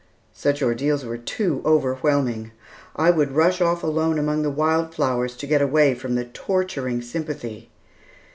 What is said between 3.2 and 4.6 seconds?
rush off alone among the